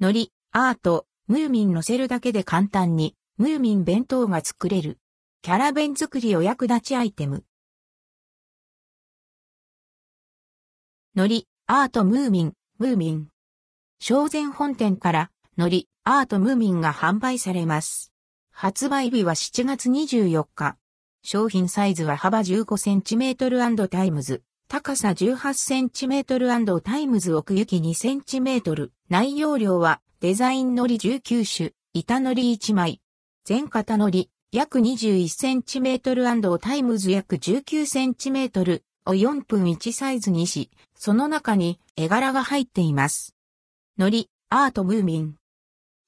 [0.00, 5.00] 海苔、アート、ムーミン乗せるだけで簡単に、ムーミン弁当が作れる。
[5.42, 7.42] キャラ弁作りお役立ちアイテム。
[11.16, 13.28] 海苔、アートムーミン、ムーミン。
[13.98, 18.12] 小善本店から海苔、アートムーミンが販売されます。
[18.52, 20.76] 発売日は7月24日。
[21.24, 24.44] 商品サイズは幅 15cm& タイムズ。
[24.70, 28.90] 高さ 18cm& タイムズ奥行き 2cm。
[29.08, 33.00] 内容量はデザイン海苔19種、板海苔1枚。
[33.46, 43.34] 全型海苔約 21cm& タイムズ約 19cm を4分1サイズにし、その中に絵柄が入っています。
[43.96, 45.36] 海苔、アートムーミン。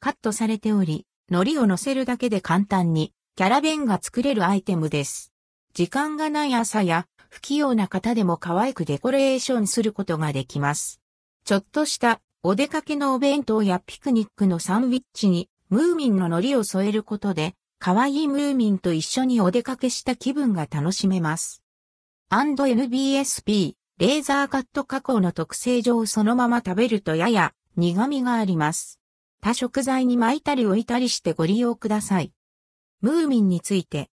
[0.01, 5.33] カットされており、海苔を乗せるだけで簡単にキャラ弁が作れるアイテムです。
[5.73, 11.01] 時間がない朝や不器用な方でも可愛くデコレーションすることができます。
[11.45, 21.63] ちょっとしたお出かけのお弁当やピクニックのサンドィッチにムーミンの海苔を添えることで可愛いムーミンと一緒にお出かけした気分が楽しめます。
[22.30, 28.99] &NBSP レーザーカット加工の特性上そのまま食べるとやや苦味があります。
[29.40, 32.33] 他食材に巻いたり置いたりしてご利用ください。
[33.02, 34.10] ムーミンについて。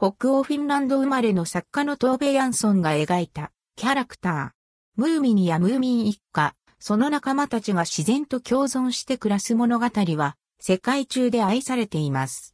[0.00, 4.50] 北欧フィンランド生まれの作家のトーベ・ヤンソンが描いたキャラクター。
[4.94, 12.46] ムーミンやムーミン一家、その仲間たちが自然と共存して暮らす物語は世界中で愛されています。